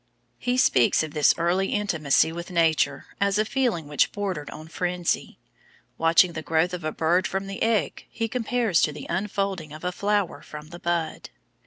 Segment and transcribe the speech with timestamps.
[0.39, 5.37] He speaks of this early intimacy with Nature as a feeling which bordered on frenzy.
[5.99, 9.83] Watching the growth of a bird from the egg he compares to the unfolding of
[9.83, 11.29] a flower from the bud.